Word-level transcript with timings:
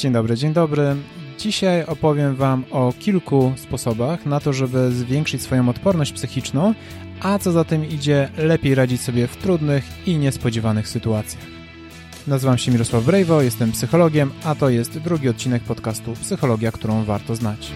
Dzień 0.00 0.12
dobry, 0.12 0.36
dzień 0.36 0.52
dobry. 0.52 0.96
Dzisiaj 1.38 1.84
opowiem 1.84 2.36
Wam 2.36 2.64
o 2.70 2.92
kilku 2.98 3.52
sposobach 3.56 4.26
na 4.26 4.40
to, 4.40 4.52
żeby 4.52 4.92
zwiększyć 4.92 5.42
swoją 5.42 5.68
odporność 5.68 6.12
psychiczną, 6.12 6.74
a 7.22 7.38
co 7.38 7.52
za 7.52 7.64
tym 7.64 7.88
idzie, 7.88 8.28
lepiej 8.36 8.74
radzić 8.74 9.00
sobie 9.00 9.26
w 9.26 9.36
trudnych 9.36 9.84
i 10.06 10.18
niespodziewanych 10.18 10.88
sytuacjach. 10.88 11.42
Nazywam 12.26 12.58
się 12.58 12.72
Mirosław 12.72 13.04
Brejwo, 13.04 13.42
jestem 13.42 13.72
psychologiem, 13.72 14.30
a 14.44 14.54
to 14.54 14.68
jest 14.68 14.98
drugi 14.98 15.28
odcinek 15.28 15.62
podcastu 15.62 16.12
Psychologia, 16.12 16.72
którą 16.72 17.04
warto 17.04 17.36
znać. 17.36 17.72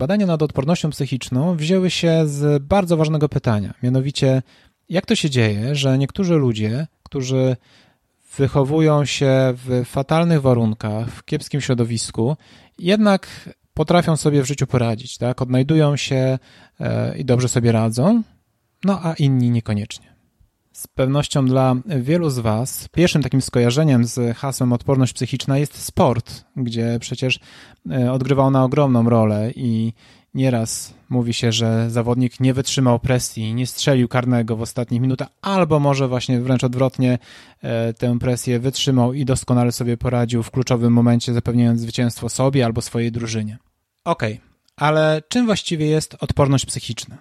Badania 0.00 0.26
nad 0.26 0.42
odpornością 0.42 0.90
psychiczną 0.90 1.56
wzięły 1.56 1.90
się 1.90 2.26
z 2.26 2.62
bardzo 2.62 2.96
ważnego 2.96 3.28
pytania, 3.28 3.74
mianowicie 3.82 4.42
jak 4.88 5.06
to 5.06 5.14
się 5.14 5.30
dzieje, 5.30 5.74
że 5.74 5.98
niektórzy 5.98 6.34
ludzie, 6.34 6.86
którzy 7.02 7.56
wychowują 8.38 9.04
się 9.04 9.54
w 9.66 9.82
fatalnych 9.84 10.42
warunkach, 10.42 11.08
w 11.08 11.24
kiepskim 11.24 11.60
środowisku, 11.60 12.36
jednak 12.78 13.50
potrafią 13.74 14.16
sobie 14.16 14.42
w 14.42 14.46
życiu 14.46 14.66
poradzić, 14.66 15.18
tak? 15.18 15.42
Odnajdują 15.42 15.96
się 15.96 16.38
e, 16.80 17.18
i 17.18 17.24
dobrze 17.24 17.48
sobie 17.48 17.72
radzą, 17.72 18.22
no 18.84 19.00
a 19.02 19.14
inni 19.14 19.50
niekoniecznie. 19.50 20.09
Z 20.80 20.86
pewnością 20.86 21.46
dla 21.46 21.76
wielu 21.86 22.30
z 22.30 22.38
Was 22.38 22.88
pierwszym 22.88 23.22
takim 23.22 23.42
skojarzeniem 23.42 24.04
z 24.04 24.36
hasłem 24.36 24.72
odporność 24.72 25.12
psychiczna 25.12 25.58
jest 25.58 25.82
sport, 25.82 26.44
gdzie 26.56 26.98
przecież 27.00 27.40
e, 27.90 28.12
odgrywa 28.12 28.42
ona 28.42 28.64
ogromną 28.64 29.10
rolę 29.10 29.50
i 29.56 29.92
nieraz 30.34 30.94
mówi 31.08 31.34
się, 31.34 31.52
że 31.52 31.90
zawodnik 31.90 32.40
nie 32.40 32.54
wytrzymał 32.54 32.98
presji, 32.98 33.54
nie 33.54 33.66
strzelił 33.66 34.08
karnego 34.08 34.56
w 34.56 34.62
ostatnich 34.62 35.00
minutach, 35.00 35.28
albo 35.42 35.80
może 35.80 36.08
właśnie 36.08 36.40
wręcz 36.40 36.64
odwrotnie 36.64 37.18
e, 37.62 37.92
tę 37.92 38.18
presję 38.18 38.58
wytrzymał 38.58 39.12
i 39.12 39.24
doskonale 39.24 39.72
sobie 39.72 39.96
poradził 39.96 40.42
w 40.42 40.50
kluczowym 40.50 40.92
momencie, 40.92 41.34
zapewniając 41.34 41.80
zwycięstwo 41.80 42.28
sobie 42.28 42.64
albo 42.64 42.80
swojej 42.80 43.12
drużynie. 43.12 43.58
Okej, 44.04 44.34
okay, 44.34 44.46
ale 44.76 45.22
czym 45.28 45.46
właściwie 45.46 45.86
jest 45.86 46.16
odporność 46.20 46.66
psychiczna? 46.66 47.18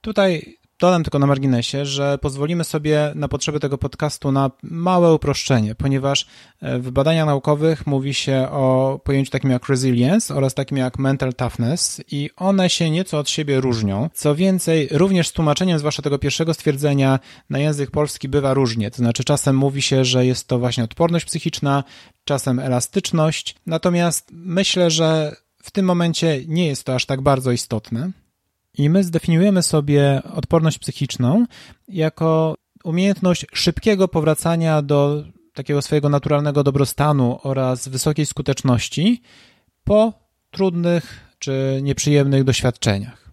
Tutaj 0.00 0.57
Dodam 0.80 1.02
tylko 1.02 1.18
na 1.18 1.26
marginesie, 1.26 1.86
że 1.86 2.18
pozwolimy 2.18 2.64
sobie 2.64 3.12
na 3.14 3.28
potrzeby 3.28 3.60
tego 3.60 3.78
podcastu 3.78 4.32
na 4.32 4.50
małe 4.62 5.14
uproszczenie, 5.14 5.74
ponieważ 5.74 6.26
e, 6.60 6.78
w 6.78 6.90
badaniach 6.90 7.26
naukowych 7.26 7.86
mówi 7.86 8.14
się 8.14 8.48
o 8.50 9.00
pojęciu 9.04 9.30
takim 9.30 9.50
jak 9.50 9.68
resilience 9.68 10.34
oraz 10.34 10.54
takim 10.54 10.78
jak 10.78 10.98
mental 10.98 11.34
toughness 11.34 12.02
i 12.10 12.30
one 12.36 12.70
się 12.70 12.90
nieco 12.90 13.18
od 13.18 13.30
siebie 13.30 13.60
różnią. 13.60 14.10
Co 14.14 14.34
więcej, 14.34 14.88
również 14.90 15.28
z 15.28 15.32
tłumaczeniem 15.32 15.78
zwłaszcza 15.78 16.02
tego 16.02 16.18
pierwszego 16.18 16.54
stwierdzenia 16.54 17.18
na 17.50 17.58
język 17.58 17.90
polski 17.90 18.28
bywa 18.28 18.54
różnie, 18.54 18.90
to 18.90 18.96
znaczy 18.96 19.24
czasem 19.24 19.56
mówi 19.56 19.82
się, 19.82 20.04
że 20.04 20.26
jest 20.26 20.48
to 20.48 20.58
właśnie 20.58 20.84
odporność 20.84 21.24
psychiczna, 21.24 21.84
czasem 22.24 22.58
elastyczność, 22.58 23.54
natomiast 23.66 24.30
myślę, 24.32 24.90
że 24.90 25.36
w 25.62 25.70
tym 25.70 25.86
momencie 25.86 26.40
nie 26.46 26.66
jest 26.66 26.84
to 26.84 26.94
aż 26.94 27.06
tak 27.06 27.20
bardzo 27.20 27.52
istotne. 27.52 28.10
I 28.78 28.90
my 28.90 29.04
zdefiniujemy 29.04 29.62
sobie 29.62 30.22
odporność 30.34 30.78
psychiczną 30.78 31.46
jako 31.88 32.54
umiejętność 32.84 33.46
szybkiego 33.52 34.08
powracania 34.08 34.82
do 34.82 35.24
takiego 35.54 35.82
swojego 35.82 36.08
naturalnego 36.08 36.64
dobrostanu 36.64 37.38
oraz 37.42 37.88
wysokiej 37.88 38.26
skuteczności 38.26 39.22
po 39.84 40.12
trudnych 40.50 41.34
czy 41.38 41.80
nieprzyjemnych 41.82 42.44
doświadczeniach. 42.44 43.30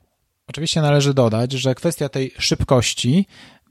Oczywiście 0.47 0.81
należy 0.81 1.13
dodać, 1.13 1.51
że 1.51 1.75
kwestia 1.75 2.09
tej 2.09 2.31
szybkości 2.39 3.27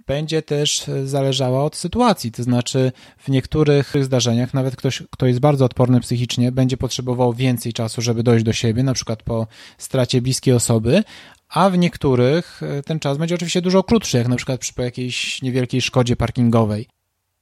będzie 0.06 0.42
też 0.42 0.84
zależała 1.04 1.64
od 1.64 1.76
sytuacji. 1.76 2.32
To 2.32 2.42
znaczy, 2.42 2.92
w 3.18 3.28
niektórych 3.28 3.92
zdarzeniach, 4.00 4.54
nawet 4.54 4.76
ktoś, 4.76 5.02
kto 5.10 5.26
jest 5.26 5.40
bardzo 5.40 5.64
odporny 5.64 6.00
psychicznie, 6.00 6.52
będzie 6.52 6.76
potrzebował 6.76 7.32
więcej 7.32 7.72
czasu, 7.72 8.02
żeby 8.02 8.22
dojść 8.22 8.44
do 8.44 8.52
siebie, 8.52 8.82
na 8.82 8.94
przykład 8.94 9.22
po 9.22 9.46
stracie 9.78 10.22
bliskiej 10.22 10.54
osoby, 10.54 11.04
a 11.48 11.70
w 11.70 11.78
niektórych 11.78 12.62
e, 12.62 12.82
ten 12.82 13.00
czas 13.00 13.18
będzie 13.18 13.34
oczywiście 13.34 13.62
dużo 13.62 13.82
krótszy, 13.82 14.18
jak 14.18 14.28
na 14.28 14.36
przykład 14.36 14.60
przy 14.60 14.72
jakiejś 14.78 15.42
niewielkiej 15.42 15.82
szkodzie 15.82 16.16
parkingowej. 16.16 16.86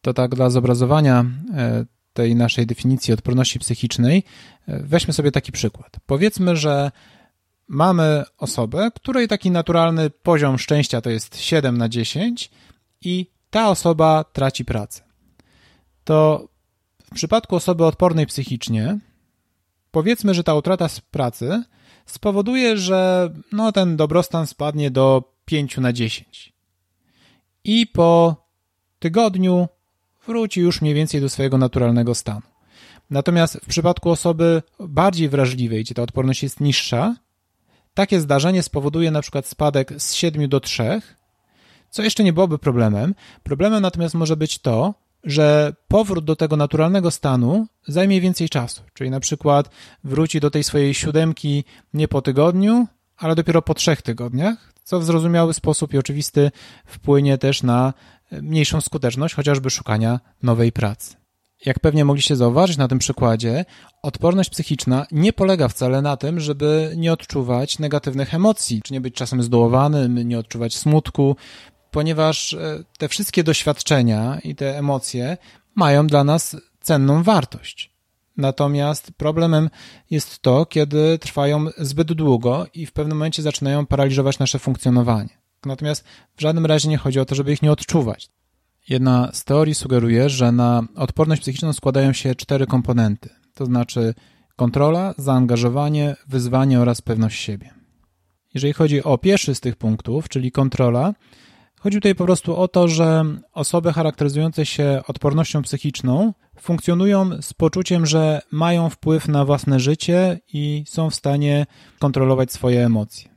To 0.00 0.14
tak 0.14 0.34
dla 0.34 0.50
zobrazowania 0.50 1.24
e, 1.54 1.84
tej 2.12 2.36
naszej 2.36 2.66
definicji 2.66 3.14
odporności 3.14 3.58
psychicznej, 3.58 4.24
e, 4.68 4.82
weźmy 4.82 5.12
sobie 5.12 5.32
taki 5.32 5.52
przykład. 5.52 5.96
Powiedzmy, 6.06 6.56
że 6.56 6.90
mamy 7.68 8.24
osobę, 8.38 8.90
której 8.94 9.28
taki 9.28 9.50
naturalny 9.50 10.10
poziom 10.10 10.58
szczęścia 10.58 11.00
to 11.00 11.10
jest 11.10 11.40
7 11.40 11.78
na 11.78 11.88
10 11.88 12.50
i 13.00 13.26
ta 13.50 13.68
osoba 13.68 14.24
traci 14.24 14.64
pracę. 14.64 15.02
To 16.04 16.48
w 17.12 17.14
przypadku 17.14 17.56
osoby 17.56 17.84
odpornej 17.84 18.26
psychicznie, 18.26 18.98
powiedzmy, 19.90 20.34
że 20.34 20.44
ta 20.44 20.54
utrata 20.54 20.88
pracy 21.10 21.62
spowoduje, 22.06 22.76
że 22.76 23.30
no, 23.52 23.72
ten 23.72 23.96
dobrostan 23.96 24.46
spadnie 24.46 24.90
do 24.90 25.32
5 25.44 25.76
na 25.76 25.92
10. 25.92 26.52
I 27.64 27.86
po 27.86 28.36
tygodniu 28.98 29.68
wróci 30.26 30.60
już 30.60 30.80
mniej 30.80 30.94
więcej 30.94 31.20
do 31.20 31.28
swojego 31.28 31.58
naturalnego 31.58 32.14
stanu. 32.14 32.42
Natomiast 33.10 33.56
w 33.56 33.66
przypadku 33.66 34.10
osoby 34.10 34.62
bardziej 34.80 35.28
wrażliwej, 35.28 35.84
gdzie 35.84 35.94
ta 35.94 36.02
odporność 36.02 36.42
jest 36.42 36.60
niższa, 36.60 37.16
takie 37.94 38.20
zdarzenie 38.20 38.62
spowoduje 38.62 39.10
na 39.10 39.22
przykład 39.22 39.46
spadek 39.46 39.92
z 39.98 40.14
7 40.14 40.48
do 40.48 40.60
3, 40.60 41.02
co 41.90 42.02
jeszcze 42.02 42.24
nie 42.24 42.32
byłoby 42.32 42.58
problemem. 42.58 43.14
Problemem 43.42 43.82
natomiast 43.82 44.14
może 44.14 44.36
być 44.36 44.58
to, 44.58 44.94
że 45.24 45.72
powrót 45.88 46.24
do 46.24 46.36
tego 46.36 46.56
naturalnego 46.56 47.10
stanu 47.10 47.66
zajmie 47.86 48.20
więcej 48.20 48.48
czasu. 48.48 48.82
Czyli 48.94 49.10
na 49.10 49.20
przykład 49.20 49.70
wróci 50.04 50.40
do 50.40 50.50
tej 50.50 50.64
swojej 50.64 50.94
siódemki 50.94 51.64
nie 51.94 52.08
po 52.08 52.22
tygodniu, 52.22 52.86
ale 53.16 53.34
dopiero 53.34 53.62
po 53.62 53.74
trzech 53.74 54.02
tygodniach, 54.02 54.72
co 54.84 55.00
w 55.00 55.04
zrozumiały 55.04 55.54
sposób 55.54 55.94
i 55.94 55.98
oczywisty 55.98 56.50
wpłynie 56.86 57.38
też 57.38 57.62
na 57.62 57.94
mniejszą 58.32 58.80
skuteczność 58.80 59.34
chociażby 59.34 59.70
szukania 59.70 60.20
nowej 60.42 60.72
pracy. 60.72 61.21
Jak 61.66 61.80
pewnie 61.80 62.04
mogliście 62.04 62.36
zauważyć 62.36 62.76
na 62.76 62.88
tym 62.88 62.98
przykładzie, 62.98 63.64
odporność 64.02 64.50
psychiczna 64.50 65.06
nie 65.12 65.32
polega 65.32 65.68
wcale 65.68 66.02
na 66.02 66.16
tym, 66.16 66.40
żeby 66.40 66.92
nie 66.96 67.12
odczuwać 67.12 67.78
negatywnych 67.78 68.34
emocji, 68.34 68.82
czy 68.84 68.92
nie 68.92 69.00
być 69.00 69.14
czasem 69.14 69.42
zdołowanym, 69.42 70.28
nie 70.28 70.38
odczuwać 70.38 70.74
smutku, 70.74 71.36
ponieważ 71.90 72.52
e, 72.52 72.84
te 72.98 73.08
wszystkie 73.08 73.44
doświadczenia 73.44 74.38
i 74.44 74.54
te 74.54 74.78
emocje 74.78 75.36
mają 75.74 76.06
dla 76.06 76.24
nas 76.24 76.56
cenną 76.80 77.22
wartość. 77.22 77.92
Natomiast 78.36 79.12
problemem 79.16 79.70
jest 80.10 80.38
to, 80.38 80.66
kiedy 80.66 81.18
trwają 81.18 81.66
zbyt 81.78 82.12
długo 82.12 82.66
i 82.74 82.86
w 82.86 82.92
pewnym 82.92 83.18
momencie 83.18 83.42
zaczynają 83.42 83.86
paraliżować 83.86 84.38
nasze 84.38 84.58
funkcjonowanie. 84.58 85.38
Natomiast 85.66 86.04
w 86.36 86.40
żadnym 86.40 86.66
razie 86.66 86.88
nie 86.88 86.98
chodzi 86.98 87.20
o 87.20 87.24
to, 87.24 87.34
żeby 87.34 87.52
ich 87.52 87.62
nie 87.62 87.72
odczuwać. 87.72 88.28
Jedna 88.88 89.30
z 89.32 89.44
teorii 89.44 89.74
sugeruje, 89.74 90.28
że 90.30 90.52
na 90.52 90.82
odporność 90.94 91.42
psychiczną 91.42 91.72
składają 91.72 92.12
się 92.12 92.34
cztery 92.34 92.66
komponenty, 92.66 93.30
to 93.54 93.66
znaczy 93.66 94.14
kontrola, 94.56 95.14
zaangażowanie, 95.18 96.16
wyzwanie 96.28 96.80
oraz 96.80 97.02
pewność 97.02 97.40
siebie. 97.40 97.70
Jeżeli 98.54 98.72
chodzi 98.72 99.02
o 99.02 99.18
pierwszy 99.18 99.54
z 99.54 99.60
tych 99.60 99.76
punktów, 99.76 100.28
czyli 100.28 100.52
kontrola, 100.52 101.12
Chodzi 101.82 101.96
tutaj 101.96 102.14
po 102.14 102.24
prostu 102.24 102.56
o 102.56 102.68
to, 102.68 102.88
że 102.88 103.24
osoby 103.52 103.92
charakteryzujące 103.92 104.66
się 104.66 105.02
odpornością 105.06 105.62
psychiczną 105.62 106.32
funkcjonują 106.60 107.42
z 107.42 107.52
poczuciem, 107.52 108.06
że 108.06 108.40
mają 108.52 108.90
wpływ 108.90 109.28
na 109.28 109.44
własne 109.44 109.80
życie 109.80 110.40
i 110.52 110.84
są 110.86 111.10
w 111.10 111.14
stanie 111.14 111.66
kontrolować 111.98 112.52
swoje 112.52 112.86
emocje. 112.86 113.30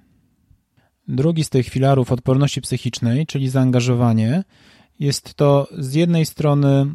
Drugi 1.08 1.44
z 1.44 1.50
tych 1.50 1.70
filarów 1.70 2.12
odporności 2.12 2.62
psychicznej, 2.62 3.26
czyli 3.26 3.50
zaangażowanie, 3.50 4.44
jest 5.00 5.34
to 5.34 5.68
z 5.78 5.94
jednej 5.94 6.26
strony 6.26 6.86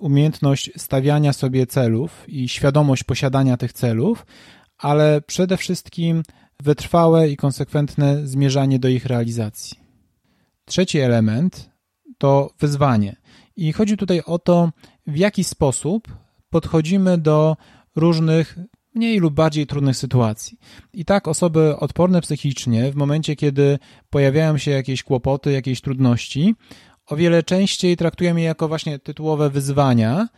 umiejętność 0.00 0.70
stawiania 0.76 1.32
sobie 1.32 1.66
celów 1.66 2.24
i 2.28 2.48
świadomość 2.48 3.04
posiadania 3.04 3.56
tych 3.56 3.72
celów, 3.72 4.26
ale 4.78 5.20
przede 5.20 5.56
wszystkim 5.56 6.22
wytrwałe 6.62 7.28
i 7.28 7.36
konsekwentne 7.36 8.26
zmierzanie 8.26 8.78
do 8.78 8.88
ich 8.88 9.06
realizacji. 9.06 9.78
Trzeci 10.64 10.98
element 10.98 11.70
to 12.18 12.50
wyzwanie. 12.60 13.16
I 13.56 13.72
chodzi 13.72 13.96
tutaj 13.96 14.22
o 14.26 14.38
to, 14.38 14.70
w 15.06 15.16
jaki 15.16 15.44
sposób 15.44 16.08
podchodzimy 16.50 17.18
do 17.18 17.56
różnych 17.96 18.58
mniej 18.94 19.18
lub 19.18 19.34
bardziej 19.34 19.66
trudnych 19.66 19.96
sytuacji. 19.96 20.58
I 20.92 21.04
tak 21.04 21.28
osoby 21.28 21.76
odporne 21.76 22.20
psychicznie, 22.20 22.92
w 22.92 22.94
momencie 22.94 23.36
kiedy 23.36 23.78
pojawiają 24.10 24.58
się 24.58 24.70
jakieś 24.70 25.02
kłopoty, 25.02 25.52
jakieś 25.52 25.80
trudności, 25.80 26.54
o 27.12 27.16
wiele 27.16 27.42
częściej 27.42 27.96
traktują 27.96 28.36
je 28.36 28.44
jako 28.44 28.68
właśnie 28.68 28.98
tytułowe 28.98 29.50
wyzwania 29.50 30.28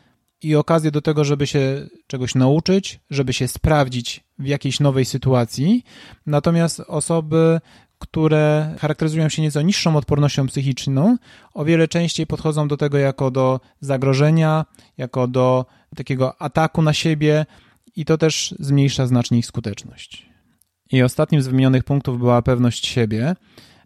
i 0.43 0.56
okazję 0.56 0.91
do 0.91 1.03
tego, 1.03 1.25
żeby 1.25 1.47
się 1.47 1.87
czegoś 2.06 2.35
nauczyć, 2.35 3.00
żeby 3.11 3.32
się 3.32 3.49
sprawdzić 3.49 4.25
w 4.38 4.47
jakiejś 4.47 4.81
nowej 4.81 5.05
sytuacji. 5.05 5.85
Natomiast 6.26 6.81
osoby 6.81 7.61
które 7.99 8.75
charakteryzują 8.79 9.29
się 9.29 9.43
nieco 9.43 9.62
niższą 9.62 9.97
odpornością 9.97 10.47
psychiczną, 10.47 11.17
o 11.55 11.65
wiele 11.65 11.88
częściej 11.88 12.26
podchodzą 12.26 12.69
do 12.69 12.76
tego 12.76 12.99
jako 12.99 13.31
do 13.31 13.61
zagrożenia, 13.81 14.65
jako 14.99 15.29
do 15.29 15.67
takiego 15.97 16.43
ataku 16.43 16.82
na 16.82 16.93
siebie 16.93 17.47
i 17.97 18.05
to 18.05 18.19
też 18.19 18.55
zmniejsza 18.59 19.06
znacznie 19.06 19.38
ich 19.38 19.47
skuteczność. 19.47 20.29
I 20.93 21.03
ostatnim 21.03 21.43
z 21.43 21.47
wymienionych 21.47 21.85
punktów 21.85 22.19
była 22.19 22.43
pewność 22.43 22.87
siebie. 22.87 23.35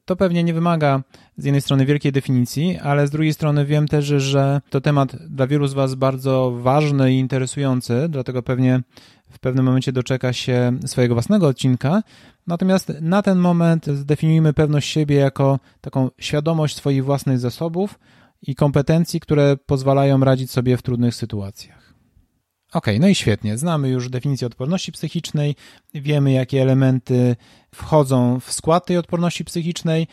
To 0.09 0.17
pewnie 0.17 0.45
nie 0.45 0.55
wymaga 0.55 1.03
z 1.37 1.45
jednej 1.45 1.61
strony 1.61 1.87
wielkiej 1.87 2.13
definicji, 2.13 2.79
ale 2.79 3.07
z 3.07 3.11
drugiej 3.11 3.35
strony 3.35 3.65
wiem 3.65 3.89
też, 3.89 4.05
że 4.05 4.61
to 4.71 4.81
temat 4.81 5.17
dla 5.17 5.47
wielu 5.47 5.67
z 5.67 5.75
Was 5.75 5.95
bardzo 5.95 6.51
ważny 6.51 7.13
i 7.13 7.19
interesujący, 7.19 8.07
dlatego 8.09 8.43
pewnie 8.43 8.81
w 9.31 9.39
pewnym 9.39 9.65
momencie 9.65 9.93
doczeka 9.93 10.33
się 10.33 10.73
swojego 10.87 11.15
własnego 11.15 11.47
odcinka. 11.47 12.03
Natomiast 12.47 12.93
na 13.01 13.23
ten 13.23 13.39
moment 13.39 13.87
zdefiniujmy 13.87 14.53
pewność 14.53 14.89
siebie 14.89 15.17
jako 15.17 15.59
taką 15.81 16.11
świadomość 16.19 16.77
swoich 16.77 17.05
własnych 17.05 17.39
zasobów 17.39 17.99
i 18.43 18.55
kompetencji, 18.55 19.21
które 19.21 19.57
pozwalają 19.57 20.21
radzić 20.21 20.51
sobie 20.51 20.77
w 20.77 20.83
trudnych 20.83 21.15
sytuacjach. 21.15 21.88
Ok, 22.73 22.87
no 23.01 23.09
i 23.09 23.15
świetnie. 23.15 23.59
Znamy 23.59 23.89
już 23.89 24.11
definicję 24.11 24.47
odporności 24.47 24.93
psychicznej, 24.93 25.57
wiemy, 25.95 26.33
jakie 26.33 26.63
elementy 26.63 27.37
wchodzą 27.75 28.41
w 28.41 28.53
skład 28.53 28.87
tej 28.87 28.97
odporności 28.97 29.45
psychicznej, 29.45 30.07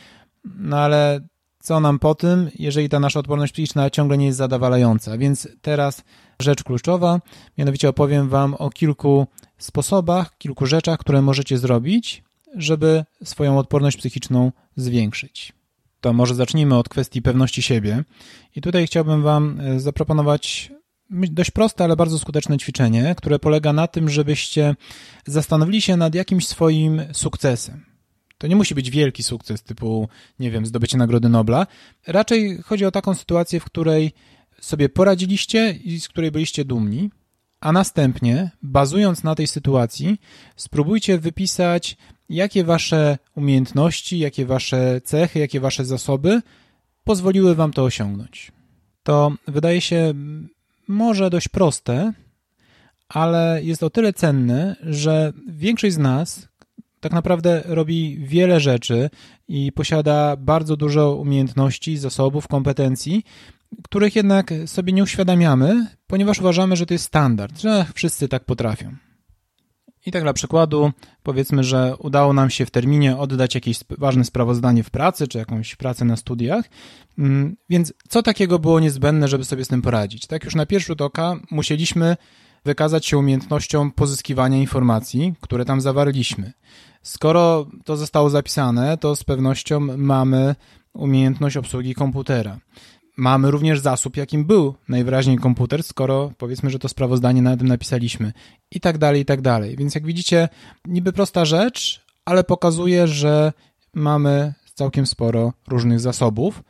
no 0.43 0.77
ale 0.77 1.21
co 1.65 1.79
nam 1.79 1.99
po 1.99 2.15
tym, 2.15 2.49
jeżeli 2.59 2.89
ta 2.89 2.99
nasza 2.99 3.19
odporność 3.19 3.53
psychiczna 3.53 3.89
ciągle 3.89 4.17
nie 4.17 4.25
jest 4.25 4.37
zadowalająca? 4.37 5.17
Więc 5.17 5.47
teraz 5.61 6.03
rzecz 6.41 6.63
kluczowa, 6.63 7.21
mianowicie 7.57 7.89
opowiem 7.89 8.29
Wam 8.29 8.53
o 8.53 8.69
kilku 8.69 9.27
sposobach, 9.57 10.37
kilku 10.37 10.65
rzeczach, 10.65 10.99
które 10.99 11.21
możecie 11.21 11.57
zrobić, 11.57 12.23
żeby 12.55 13.05
swoją 13.23 13.59
odporność 13.59 13.97
psychiczną 13.97 14.51
zwiększyć. 14.75 15.53
To 16.01 16.13
może 16.13 16.35
zacznijmy 16.35 16.77
od 16.77 16.89
kwestii 16.89 17.21
pewności 17.21 17.61
siebie. 17.61 18.03
I 18.55 18.61
tutaj 18.61 18.87
chciałbym 18.87 19.23
Wam 19.23 19.59
e, 19.59 19.79
zaproponować 19.79 20.71
dość 21.09 21.51
proste, 21.51 21.83
ale 21.83 21.95
bardzo 21.95 22.19
skuteczne 22.19 22.57
ćwiczenie, 22.57 23.15
które 23.17 23.39
polega 23.39 23.73
na 23.73 23.87
tym, 23.87 24.09
żebyście 24.09 24.75
zastanowili 25.25 25.81
się 25.81 25.97
nad 25.97 26.15
jakimś 26.15 26.47
swoim 26.47 27.01
sukcesem. 27.13 27.85
To 28.37 28.47
nie 28.47 28.55
musi 28.55 28.75
być 28.75 28.91
wielki 28.91 29.23
sukces, 29.23 29.63
typu, 29.63 30.09
nie 30.39 30.51
wiem, 30.51 30.65
zdobycie 30.65 30.97
Nagrody 30.97 31.29
Nobla. 31.29 31.67
Raczej 32.07 32.57
chodzi 32.57 32.85
o 32.85 32.91
taką 32.91 33.13
sytuację, 33.13 33.59
w 33.59 33.65
której 33.65 34.11
sobie 34.59 34.89
poradziliście 34.89 35.71
i 35.71 35.99
z 35.99 36.07
której 36.07 36.31
byliście 36.31 36.65
dumni, 36.65 37.09
a 37.59 37.71
następnie, 37.71 38.51
bazując 38.61 39.23
na 39.23 39.35
tej 39.35 39.47
sytuacji, 39.47 40.21
spróbujcie 40.55 41.17
wypisać, 41.17 41.97
jakie 42.29 42.63
wasze 42.63 43.17
umiejętności, 43.35 44.19
jakie 44.19 44.45
wasze 44.45 45.01
cechy, 45.01 45.39
jakie 45.39 45.59
wasze 45.59 45.85
zasoby 45.85 46.41
pozwoliły 47.03 47.55
wam 47.55 47.73
to 47.73 47.83
osiągnąć. 47.83 48.51
To 49.03 49.31
wydaje 49.47 49.81
się 49.81 50.13
może 50.87 51.29
dość 51.29 51.47
proste, 51.47 52.13
ale 53.09 53.59
jest 53.63 53.83
o 53.83 53.89
tyle 53.89 54.13
cenne, 54.13 54.75
że 54.83 55.33
większość 55.47 55.95
z 55.95 55.97
nas 55.97 56.47
tak 56.99 57.11
naprawdę 57.11 57.63
robi 57.65 58.17
wiele 58.19 58.59
rzeczy 58.59 59.09
i 59.47 59.71
posiada 59.71 60.35
bardzo 60.35 60.77
dużo 60.77 61.15
umiejętności, 61.15 61.97
zasobów, 61.97 62.47
kompetencji, 62.47 63.23
których 63.83 64.15
jednak 64.15 64.53
sobie 64.65 64.93
nie 64.93 65.03
uświadamiamy, 65.03 65.87
ponieważ 66.07 66.39
uważamy, 66.39 66.75
że 66.75 66.85
to 66.85 66.93
jest 66.93 67.05
standard, 67.05 67.59
że 67.59 67.85
wszyscy 67.93 68.27
tak 68.27 68.45
potrafią. 68.45 68.95
I 70.05 70.11
tak 70.11 70.23
dla 70.23 70.33
przykładu, 70.33 70.91
powiedzmy, 71.23 71.63
że 71.63 71.95
udało 71.99 72.33
nam 72.33 72.49
się 72.49 72.65
w 72.65 72.71
terminie 72.71 73.17
oddać 73.17 73.55
jakieś 73.55 73.79
ważne 73.97 74.23
sprawozdanie 74.23 74.83
w 74.83 74.89
pracy, 74.89 75.27
czy 75.27 75.37
jakąś 75.37 75.75
pracę 75.75 76.05
na 76.05 76.15
studiach, 76.15 76.65
mm, 77.17 77.55
więc 77.69 77.93
co 78.09 78.23
takiego 78.23 78.59
było 78.59 78.79
niezbędne, 78.79 79.27
żeby 79.27 79.45
sobie 79.45 79.65
z 79.65 79.67
tym 79.67 79.81
poradzić? 79.81 80.27
Tak 80.27 80.43
już 80.43 80.55
na 80.55 80.65
pierwszy 80.65 80.87
rzut 80.87 81.01
oka 81.01 81.35
musieliśmy 81.51 82.17
wykazać 82.65 83.05
się 83.05 83.17
umiejętnością 83.17 83.91
pozyskiwania 83.91 84.57
informacji, 84.57 85.33
które 85.41 85.65
tam 85.65 85.81
zawarliśmy. 85.81 86.53
Skoro 87.01 87.67
to 87.85 87.97
zostało 87.97 88.29
zapisane, 88.29 88.97
to 88.97 89.15
z 89.15 89.23
pewnością 89.23 89.79
mamy 89.97 90.55
umiejętność 90.93 91.57
obsługi 91.57 91.95
komputera. 91.95 92.59
Mamy 93.17 93.51
również 93.51 93.79
zasób, 93.79 94.17
jakim 94.17 94.45
był 94.45 94.75
najwyraźniej 94.89 95.38
komputer, 95.38 95.83
skoro 95.83 96.31
powiedzmy, 96.38 96.69
że 96.69 96.79
to 96.79 96.89
sprawozdanie 96.89 97.41
na 97.41 97.57
tym 97.57 97.67
napisaliśmy 97.67 98.33
i 98.71 98.79
tak 98.79 98.97
dalej, 98.97 99.21
i 99.21 99.25
tak 99.25 99.41
dalej. 99.41 99.75
Więc 99.77 99.95
jak 99.95 100.06
widzicie, 100.06 100.50
niby 100.85 101.13
prosta 101.13 101.45
rzecz, 101.45 102.06
ale 102.25 102.44
pokazuje, 102.44 103.07
że 103.07 103.53
mamy 103.94 104.53
całkiem 104.73 105.06
sporo 105.06 105.53
różnych 105.67 106.00
zasobów 106.00 106.63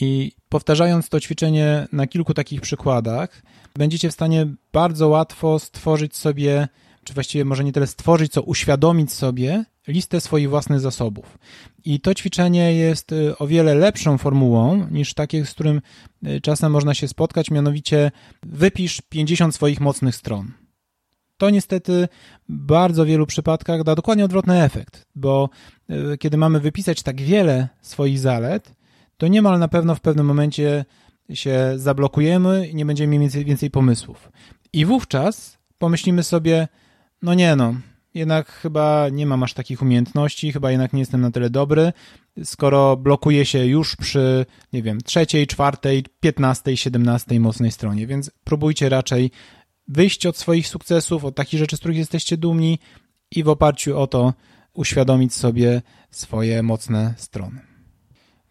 i 0.00 0.32
powtarzając 0.48 1.08
to 1.08 1.20
ćwiczenie 1.20 1.88
na 1.92 2.06
kilku 2.06 2.34
takich 2.34 2.60
przykładach, 2.60 3.42
będziecie 3.76 4.10
w 4.10 4.12
stanie 4.12 4.46
bardzo 4.72 5.08
łatwo 5.08 5.58
stworzyć 5.58 6.16
sobie, 6.16 6.68
czy 7.04 7.14
właściwie 7.14 7.44
może 7.44 7.64
nie 7.64 7.72
tyle 7.72 7.86
stworzyć, 7.86 8.32
co 8.32 8.42
uświadomić 8.42 9.12
sobie 9.12 9.64
listę 9.88 10.20
swoich 10.20 10.50
własnych 10.50 10.80
zasobów. 10.80 11.38
I 11.84 12.00
to 12.00 12.14
ćwiczenie 12.14 12.74
jest 12.74 13.12
y, 13.12 13.38
o 13.38 13.46
wiele 13.46 13.74
lepszą 13.74 14.18
formułą 14.18 14.86
niż 14.90 15.14
takie, 15.14 15.44
z 15.46 15.50
którym 15.50 15.80
y, 16.26 16.40
czasem 16.40 16.72
można 16.72 16.94
się 16.94 17.08
spotkać, 17.08 17.50
mianowicie 17.50 18.10
wypisz 18.42 19.02
50 19.08 19.54
swoich 19.54 19.80
mocnych 19.80 20.16
stron. 20.16 20.52
To 21.36 21.50
niestety 21.50 22.08
w 22.48 22.56
bardzo 22.56 23.06
wielu 23.06 23.26
przypadkach 23.26 23.82
da 23.82 23.94
dokładnie 23.94 24.24
odwrotny 24.24 24.62
efekt, 24.62 25.06
bo 25.14 25.48
y, 25.90 26.18
kiedy 26.18 26.36
mamy 26.36 26.60
wypisać 26.60 27.02
tak 27.02 27.20
wiele 27.20 27.68
swoich 27.80 28.18
zalet, 28.18 28.74
to 29.16 29.28
niemal 29.28 29.58
na 29.58 29.68
pewno 29.68 29.94
w 29.94 30.00
pewnym 30.00 30.26
momencie 30.26 30.84
się 31.34 31.72
zablokujemy 31.76 32.68
i 32.68 32.74
nie 32.74 32.86
będziemy 32.86 33.18
więcej, 33.18 33.44
więcej 33.44 33.70
pomysłów. 33.70 34.32
I 34.72 34.84
wówczas 34.84 35.58
pomyślimy 35.78 36.22
sobie, 36.22 36.68
no 37.22 37.34
nie 37.34 37.56
no, 37.56 37.74
jednak 38.14 38.52
chyba 38.52 39.08
nie 39.12 39.26
mam 39.26 39.42
aż 39.42 39.54
takich 39.54 39.82
umiejętności, 39.82 40.52
chyba 40.52 40.70
jednak 40.70 40.92
nie 40.92 41.00
jestem 41.00 41.20
na 41.20 41.30
tyle 41.30 41.50
dobry, 41.50 41.92
skoro 42.44 42.96
blokuję 42.96 43.44
się 43.44 43.66
już 43.66 43.96
przy, 43.96 44.46
nie 44.72 44.82
wiem, 44.82 45.00
trzeciej, 45.00 45.46
czwartej, 45.46 46.04
piętnastej, 46.20 46.76
siedemnastej 46.76 47.40
mocnej 47.40 47.70
stronie, 47.70 48.06
więc 48.06 48.30
próbujcie 48.44 48.88
raczej 48.88 49.30
wyjść 49.88 50.26
od 50.26 50.36
swoich 50.36 50.68
sukcesów, 50.68 51.24
od 51.24 51.34
takich 51.34 51.60
rzeczy, 51.60 51.76
z 51.76 51.78
których 51.78 51.96
jesteście 51.96 52.36
dumni 52.36 52.78
i 53.30 53.42
w 53.42 53.48
oparciu 53.48 53.98
o 53.98 54.06
to 54.06 54.34
uświadomić 54.74 55.34
sobie 55.34 55.82
swoje 56.10 56.62
mocne 56.62 57.14
strony. 57.16 57.60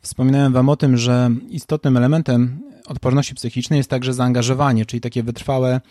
Wspominałem 0.02 0.54
Wam 0.54 0.70
o 0.70 0.76
tym, 0.76 0.98
że 0.98 1.30
istotnym 1.50 1.98
elementem 1.98 2.62
odporności 2.88 3.36
psychicznej 3.36 3.78
jest 3.78 3.90
także 3.90 4.14
zaangażowanie, 4.14 4.86
czyli 4.86 5.02
takie 5.02 5.24
wytrwałe 5.24 5.82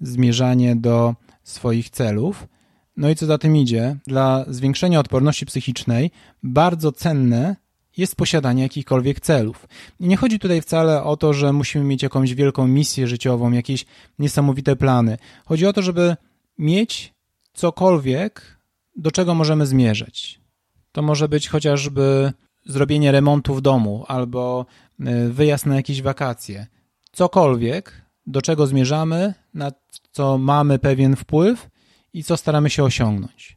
zmierzanie 0.00 0.76
do 0.76 1.14
swoich 1.48 1.90
celów. 1.90 2.48
No 2.96 3.10
i 3.10 3.16
co 3.16 3.26
za 3.26 3.38
tym 3.38 3.56
idzie, 3.56 3.96
dla 4.06 4.44
zwiększenia 4.48 5.00
odporności 5.00 5.46
psychicznej 5.46 6.10
bardzo 6.42 6.92
cenne 6.92 7.56
jest 7.96 8.16
posiadanie 8.16 8.62
jakichkolwiek 8.62 9.20
celów. 9.20 9.68
I 10.00 10.08
nie 10.08 10.16
chodzi 10.16 10.38
tutaj 10.38 10.62
wcale 10.62 11.02
o 11.02 11.16
to, 11.16 11.32
że 11.32 11.52
musimy 11.52 11.84
mieć 11.84 12.02
jakąś 12.02 12.34
wielką 12.34 12.68
misję 12.68 13.06
życiową, 13.06 13.52
jakieś 13.52 13.86
niesamowite 14.18 14.76
plany. 14.76 15.18
Chodzi 15.44 15.66
o 15.66 15.72
to, 15.72 15.82
żeby 15.82 16.16
mieć 16.58 17.14
cokolwiek, 17.52 18.58
do 18.96 19.10
czego 19.10 19.34
możemy 19.34 19.66
zmierzać. 19.66 20.40
To 20.92 21.02
może 21.02 21.28
być 21.28 21.48
chociażby 21.48 22.32
zrobienie 22.66 23.12
remontu 23.12 23.54
w 23.54 23.60
domu 23.60 24.04
albo 24.08 24.66
y, 25.00 25.32
wyjazd 25.32 25.66
na 25.66 25.76
jakieś 25.76 26.02
wakacje. 26.02 26.66
Cokolwiek, 27.12 28.05
do 28.26 28.42
czego 28.42 28.66
zmierzamy, 28.66 29.34
na 29.54 29.72
co 30.12 30.38
mamy 30.38 30.78
pewien 30.78 31.16
wpływ 31.16 31.68
i 32.12 32.24
co 32.24 32.36
staramy 32.36 32.70
się 32.70 32.84
osiągnąć. 32.84 33.56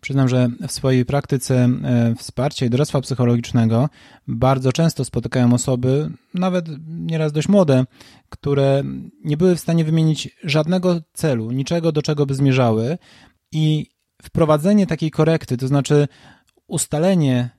Przyznam, 0.00 0.28
że 0.28 0.48
w 0.68 0.72
swojej 0.72 1.04
praktyce 1.04 1.68
y, 2.12 2.14
wsparcia 2.14 2.66
i 2.66 2.70
doradztwa 2.70 3.00
psychologicznego 3.00 3.88
bardzo 4.26 4.72
często 4.72 5.04
spotykałem 5.04 5.52
osoby, 5.52 6.10
nawet 6.34 6.66
nieraz 6.88 7.32
dość 7.32 7.48
młode, 7.48 7.84
które 8.28 8.82
nie 9.24 9.36
były 9.36 9.56
w 9.56 9.60
stanie 9.60 9.84
wymienić 9.84 10.36
żadnego 10.44 11.00
celu, 11.12 11.50
niczego, 11.50 11.92
do 11.92 12.02
czego 12.02 12.26
by 12.26 12.34
zmierzały 12.34 12.98
i 13.52 13.86
wprowadzenie 14.22 14.86
takiej 14.86 15.10
korekty, 15.10 15.56
to 15.56 15.68
znaczy 15.68 16.08
ustalenie 16.66 17.50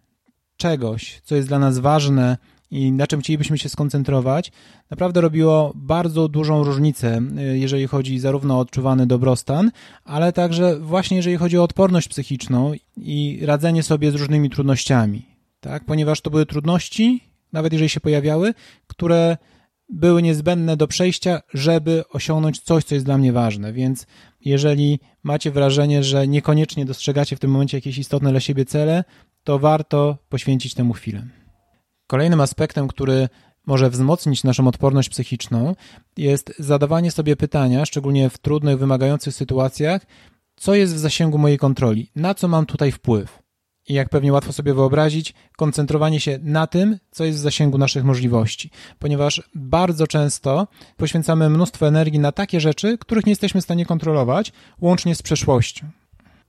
czegoś, 0.57 1.21
co 1.23 1.35
jest 1.35 1.47
dla 1.47 1.59
nas 1.59 1.79
ważne 1.79 2.37
i 2.71 2.91
na 2.91 3.07
czym 3.07 3.21
chcielibyśmy 3.21 3.57
się 3.57 3.69
skoncentrować, 3.69 4.51
naprawdę 4.89 5.21
robiło 5.21 5.71
bardzo 5.75 6.27
dużą 6.27 6.63
różnicę, 6.63 7.21
y, 7.39 7.57
jeżeli 7.57 7.87
chodzi 7.87 8.19
zarówno 8.19 8.55
o 8.55 8.59
odczuwany 8.59 9.07
dobrostan, 9.07 9.71
ale 10.03 10.33
także 10.33 10.79
właśnie 10.79 11.17
jeżeli 11.17 11.37
chodzi 11.37 11.57
o 11.57 11.63
odporność 11.63 12.07
psychiczną 12.07 12.71
i 12.97 13.39
radzenie 13.41 13.83
sobie 13.83 14.11
z 14.11 14.15
różnymi 14.15 14.49
trudnościami. 14.49 15.25
Tak? 15.59 15.85
Ponieważ 15.85 16.21
to 16.21 16.29
były 16.29 16.45
trudności, 16.45 17.23
nawet 17.53 17.73
jeżeli 17.73 17.89
się 17.89 17.99
pojawiały, 17.99 18.53
które 18.87 19.37
były 19.89 20.21
niezbędne 20.21 20.77
do 20.77 20.87
przejścia, 20.87 21.41
żeby 21.53 22.03
osiągnąć 22.09 22.59
coś, 22.59 22.83
co 22.83 22.95
jest 22.95 23.05
dla 23.05 23.17
mnie 23.17 23.33
ważne. 23.33 23.73
Więc 23.73 24.07
jeżeli 24.45 24.99
macie 25.23 25.51
wrażenie, 25.51 26.03
że 26.03 26.27
niekoniecznie 26.27 26.85
dostrzegacie 26.85 27.35
w 27.35 27.39
tym 27.39 27.51
momencie 27.51 27.77
jakieś 27.77 27.97
istotne 27.97 28.31
dla 28.31 28.39
siebie 28.39 28.65
cele, 28.65 29.03
to 29.43 29.59
warto 29.59 30.17
poświęcić 30.29 30.73
temu 30.73 30.93
chwilę. 30.93 31.38
Kolejnym 32.09 32.41
aspektem, 32.41 32.87
który 32.87 33.29
może 33.65 33.89
wzmocnić 33.89 34.43
naszą 34.43 34.67
odporność 34.67 35.09
psychiczną, 35.09 35.75
jest 36.17 36.53
zadawanie 36.59 37.11
sobie 37.11 37.35
pytania, 37.35 37.85
szczególnie 37.85 38.29
w 38.29 38.37
trudnych, 38.37 38.79
wymagających 38.79 39.33
sytuacjach, 39.33 40.05
co 40.55 40.75
jest 40.75 40.95
w 40.95 40.97
zasięgu 40.97 41.37
mojej 41.37 41.57
kontroli, 41.57 42.11
na 42.15 42.33
co 42.33 42.47
mam 42.47 42.65
tutaj 42.65 42.91
wpływ. 42.91 43.39
I 43.89 43.93
jak 43.93 44.09
pewnie 44.09 44.33
łatwo 44.33 44.53
sobie 44.53 44.73
wyobrazić, 44.73 45.33
koncentrowanie 45.57 46.19
się 46.19 46.39
na 46.43 46.67
tym, 46.67 46.97
co 47.11 47.25
jest 47.25 47.39
w 47.39 47.41
zasięgu 47.41 47.77
naszych 47.77 48.03
możliwości, 48.03 48.69
ponieważ 48.99 49.49
bardzo 49.55 50.07
często 50.07 50.67
poświęcamy 50.97 51.49
mnóstwo 51.49 51.87
energii 51.87 52.19
na 52.19 52.31
takie 52.31 52.59
rzeczy, 52.59 52.97
których 52.97 53.25
nie 53.25 53.31
jesteśmy 53.31 53.61
w 53.61 53.63
stanie 53.63 53.85
kontrolować, 53.85 54.51
łącznie 54.81 55.15
z 55.15 55.21
przeszłością. 55.21 55.89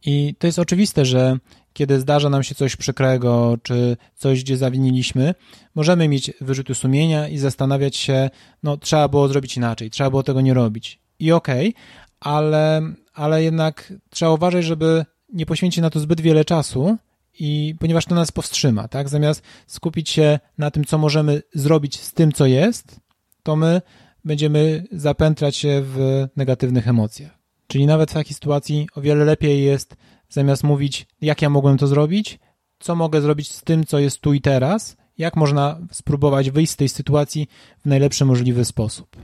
I 0.04 0.34
to 0.38 0.46
jest 0.46 0.58
oczywiste, 0.58 1.04
że 1.04 1.38
kiedy 1.72 2.00
zdarza 2.00 2.30
nam 2.30 2.42
się 2.42 2.54
coś 2.54 2.76
przykrego, 2.76 3.58
czy 3.62 3.96
coś, 4.14 4.42
gdzie 4.42 4.56
zawiniliśmy, 4.56 5.34
możemy 5.74 6.08
mieć 6.08 6.30
wyrzuty 6.40 6.74
sumienia 6.74 7.28
i 7.28 7.38
zastanawiać 7.38 7.96
się, 7.96 8.30
no 8.62 8.76
trzeba 8.76 9.08
było 9.08 9.28
zrobić 9.28 9.56
inaczej, 9.56 9.90
trzeba 9.90 10.10
było 10.10 10.22
tego 10.22 10.40
nie 10.40 10.54
robić. 10.54 11.00
I 11.18 11.32
okej, 11.32 11.68
okay, 11.68 11.82
ale, 12.20 12.82
ale 13.14 13.42
jednak 13.42 13.92
trzeba 14.10 14.32
uważać, 14.32 14.64
żeby 14.64 15.04
nie 15.32 15.46
poświęcić 15.46 15.82
na 15.82 15.90
to 15.90 16.00
zbyt 16.00 16.20
wiele 16.20 16.44
czasu, 16.44 16.96
i 17.38 17.74
ponieważ 17.80 18.04
to 18.04 18.14
nas 18.14 18.32
powstrzyma, 18.32 18.88
tak? 18.88 19.08
Zamiast 19.08 19.42
skupić 19.66 20.10
się 20.10 20.38
na 20.58 20.70
tym, 20.70 20.84
co 20.84 20.98
możemy 20.98 21.42
zrobić 21.54 22.00
z 22.00 22.12
tym, 22.12 22.32
co 22.32 22.46
jest, 22.46 23.00
to 23.42 23.56
my 23.56 23.82
będziemy 24.24 24.84
zapętlać 24.92 25.56
się 25.56 25.82
w 25.84 26.26
negatywnych 26.36 26.88
emocjach. 26.88 27.38
Czyli 27.66 27.86
nawet 27.86 28.10
w 28.10 28.14
takiej 28.14 28.34
sytuacji 28.34 28.88
o 28.94 29.00
wiele 29.00 29.24
lepiej 29.24 29.64
jest, 29.64 29.96
zamiast 30.30 30.64
mówić, 30.64 31.06
jak 31.20 31.42
ja 31.42 31.50
mogłem 31.50 31.78
to 31.78 31.86
zrobić, 31.86 32.38
co 32.78 32.94
mogę 32.94 33.20
zrobić 33.20 33.52
z 33.52 33.62
tym, 33.62 33.86
co 33.86 33.98
jest 33.98 34.20
tu 34.20 34.32
i 34.32 34.40
teraz, 34.40 34.96
jak 35.18 35.36
można 35.36 35.78
spróbować 35.92 36.50
wyjść 36.50 36.72
z 36.72 36.76
tej 36.76 36.88
sytuacji 36.88 37.48
w 37.78 37.86
najlepszy 37.86 38.24
możliwy 38.24 38.64
sposób. 38.64 39.16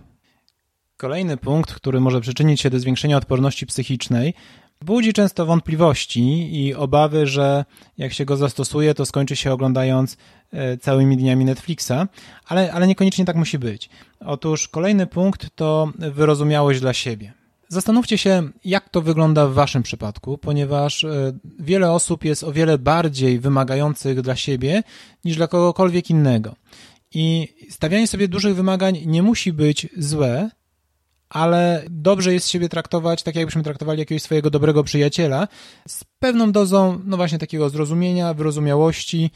Kolejny 0.96 1.36
punkt, 1.36 1.74
który 1.74 2.00
może 2.00 2.20
przyczynić 2.20 2.60
się 2.60 2.70
do 2.70 2.80
zwiększenia 2.80 3.16
odporności 3.16 3.66
psychicznej, 3.66 4.34
budzi 4.82 5.12
często 5.12 5.46
wątpliwości 5.46 6.56
i 6.64 6.74
obawy, 6.74 7.26
że 7.26 7.64
jak 7.98 8.12
się 8.12 8.24
go 8.24 8.36
zastosuje, 8.36 8.94
to 8.94 9.06
skończy 9.06 9.36
się 9.36 9.52
oglądając 9.52 10.16
e, 10.52 10.78
całymi 10.78 11.16
dniami 11.16 11.44
Netflixa, 11.44 12.06
ale, 12.46 12.72
ale 12.72 12.86
niekoniecznie 12.86 13.24
tak 13.24 13.36
musi 13.36 13.58
być. 13.58 13.90
Otóż 14.20 14.68
kolejny 14.68 15.06
punkt 15.06 15.50
to 15.54 15.92
wyrozumiałość 15.98 16.80
dla 16.80 16.92
siebie. 16.92 17.32
Zastanówcie 17.68 18.18
się, 18.18 18.48
jak 18.64 18.88
to 18.88 19.02
wygląda 19.02 19.46
w 19.46 19.54
Waszym 19.54 19.82
przypadku, 19.82 20.38
ponieważ 20.38 21.04
e, 21.04 21.32
wiele 21.58 21.92
osób 21.92 22.24
jest 22.24 22.44
o 22.44 22.52
wiele 22.52 22.78
bardziej 22.78 23.40
wymagających 23.40 24.20
dla 24.20 24.36
siebie 24.36 24.82
niż 25.24 25.36
dla 25.36 25.46
kogokolwiek 25.46 26.10
innego. 26.10 26.56
I 27.14 27.48
stawianie 27.70 28.06
sobie 28.06 28.28
dużych 28.28 28.56
wymagań 28.56 29.02
nie 29.06 29.22
musi 29.22 29.52
być 29.52 29.88
złe, 29.96 30.50
ale 31.28 31.84
dobrze 31.90 32.32
jest 32.32 32.48
siebie 32.48 32.68
traktować 32.68 33.22
tak, 33.22 33.36
jakbyśmy 33.36 33.62
traktowali 33.62 33.98
jakiegoś 33.98 34.22
swojego 34.22 34.50
dobrego 34.50 34.84
przyjaciela, 34.84 35.48
z 35.88 36.04
pewną 36.18 36.52
dozą, 36.52 37.00
no 37.04 37.16
właśnie, 37.16 37.38
takiego 37.38 37.70
zrozumienia, 37.70 38.34
wyrozumiałości. 38.34 39.30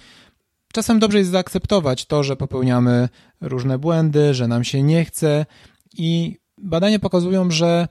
Czasem 0.73 0.99
dobrze 0.99 1.19
jest 1.19 1.31
zaakceptować 1.31 2.07
to, 2.07 2.23
że 2.23 2.37
popełniamy 2.37 3.09
różne 3.41 3.79
błędy, 3.79 4.35
że 4.35 4.49
nam 4.49 4.65
się 4.65 4.83
nie 4.83 5.05
chce 5.05 5.47
i 5.95 6.39
badania 6.59 6.99
pokazują, 6.99 7.51
że 7.51 7.89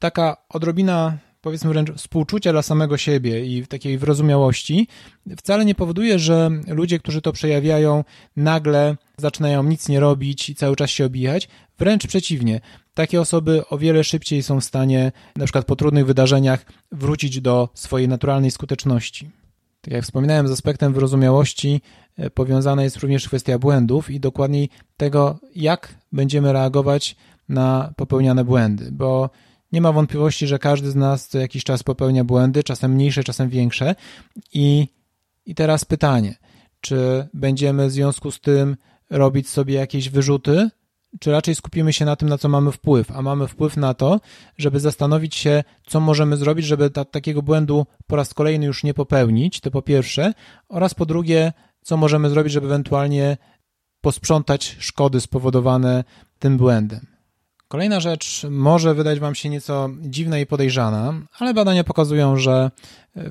taka 0.00 0.36
odrobina 0.48 1.18
powiedzmy 1.40 1.70
wręcz 1.70 1.90
współczucia 1.92 2.52
dla 2.52 2.62
samego 2.62 2.96
siebie 2.96 3.46
i 3.46 3.66
takiej 3.66 3.98
wyrozumiałości 3.98 4.88
wcale 5.36 5.64
nie 5.64 5.74
powoduje, 5.74 6.18
że 6.18 6.50
ludzie, 6.66 6.98
którzy 6.98 7.22
to 7.22 7.32
przejawiają, 7.32 8.04
nagle 8.36 8.96
zaczynają 9.16 9.62
nic 9.62 9.88
nie 9.88 10.00
robić 10.00 10.50
i 10.50 10.54
cały 10.54 10.76
czas 10.76 10.90
się 10.90 11.04
obijać. 11.04 11.48
Wręcz 11.78 12.06
przeciwnie, 12.06 12.60
takie 12.94 13.20
osoby 13.20 13.62
o 13.68 13.78
wiele 13.78 14.04
szybciej 14.04 14.42
są 14.42 14.60
w 14.60 14.64
stanie, 14.64 15.12
na 15.36 15.44
przykład 15.44 15.64
po 15.64 15.76
trudnych 15.76 16.06
wydarzeniach, 16.06 16.64
wrócić 16.92 17.40
do 17.40 17.68
swojej 17.74 18.08
naturalnej 18.08 18.50
skuteczności. 18.50 19.30
Tak 19.80 19.94
jak 19.94 20.04
wspominałem, 20.04 20.48
z 20.48 20.50
aspektem 20.50 20.92
wyrozumiałości 20.92 21.80
e, 22.16 22.30
powiązana 22.30 22.82
jest 22.82 22.96
również 22.96 23.28
kwestia 23.28 23.58
błędów 23.58 24.10
i 24.10 24.20
dokładniej 24.20 24.68
tego, 24.96 25.38
jak 25.54 25.94
będziemy 26.12 26.52
reagować 26.52 27.16
na 27.48 27.92
popełniane 27.96 28.44
błędy, 28.44 28.88
bo 28.92 29.30
nie 29.72 29.80
ma 29.80 29.92
wątpliwości, 29.92 30.46
że 30.46 30.58
każdy 30.58 30.90
z 30.90 30.96
nas 30.96 31.28
co 31.28 31.38
jakiś 31.38 31.64
czas 31.64 31.82
popełnia 31.82 32.24
błędy, 32.24 32.62
czasem 32.62 32.92
mniejsze, 32.92 33.24
czasem 33.24 33.48
większe. 33.48 33.94
I, 34.54 34.88
i 35.46 35.54
teraz 35.54 35.84
pytanie, 35.84 36.36
czy 36.80 37.28
będziemy 37.34 37.86
w 37.86 37.92
związku 37.92 38.30
z 38.30 38.40
tym 38.40 38.76
robić 39.10 39.48
sobie 39.48 39.74
jakieś 39.74 40.08
wyrzuty, 40.08 40.70
czy 41.20 41.30
raczej 41.30 41.54
skupimy 41.54 41.92
się 41.92 42.04
na 42.04 42.16
tym, 42.16 42.28
na 42.28 42.38
co 42.38 42.48
mamy 42.48 42.72
wpływ, 42.72 43.10
a 43.10 43.22
mamy 43.22 43.48
wpływ 43.48 43.76
na 43.76 43.94
to, 43.94 44.20
żeby 44.58 44.80
zastanowić 44.80 45.34
się, 45.34 45.64
co 45.86 46.00
możemy 46.00 46.36
zrobić, 46.36 46.66
żeby 46.66 46.90
ta, 46.90 47.04
takiego 47.04 47.42
błędu 47.42 47.86
po 48.06 48.16
raz 48.16 48.34
kolejny 48.34 48.66
już 48.66 48.84
nie 48.84 48.94
popełnić, 48.94 49.60
to 49.60 49.70
po 49.70 49.82
pierwsze, 49.82 50.34
oraz 50.68 50.94
po 50.94 51.06
drugie, 51.06 51.52
co 51.82 51.96
możemy 51.96 52.30
zrobić, 52.30 52.52
żeby 52.52 52.66
ewentualnie 52.66 53.36
posprzątać 54.00 54.76
szkody 54.78 55.20
spowodowane 55.20 56.04
tym 56.38 56.56
błędem. 56.56 57.19
Kolejna 57.70 58.00
rzecz 58.00 58.46
może 58.50 58.94
wydać 58.94 59.20
Wam 59.20 59.34
się 59.34 59.48
nieco 59.48 59.90
dziwna 60.00 60.38
i 60.38 60.46
podejrzana, 60.46 61.14
ale 61.38 61.54
badania 61.54 61.84
pokazują, 61.84 62.36
że 62.36 62.70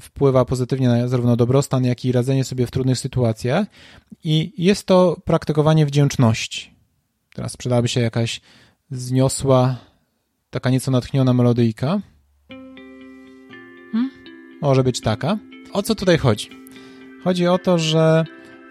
wpływa 0.02 0.46
pozytywnie 0.46 0.88
na 0.88 1.08
zarówno 1.08 1.36
dobrostan, 1.36 1.86
jak 1.86 2.06
i 2.06 2.12
radzenie 2.12 2.44
sobie 2.44 2.68
w 2.68 2.72
trudnych 2.72 3.00
sytuacjach 3.00 3.68
i 4.24 4.54
jest 4.58 4.86
to 4.86 5.18
praktykowanie 5.26 5.86
wdzięczności. 5.86 6.72
Teraz 7.36 7.58
przydałaby 7.58 7.88
się 7.88 8.02
jakaś 8.02 8.42
zniosła, 8.92 9.76
taka 10.50 10.70
nieco 10.70 10.92
natchniona 10.92 11.34
melodyjka. 11.34 12.00
Hmm? 13.92 14.10
Może 14.62 14.84
być 14.84 15.02
taka. 15.02 15.38
O 15.74 15.84
co 15.84 15.96
tutaj 15.96 16.18
chodzi? 16.18 16.50
Chodzi 17.24 17.48
o 17.48 17.58
to, 17.58 17.78
że 17.78 18.26